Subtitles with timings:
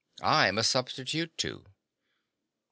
[0.23, 1.63] I'm a substitute too."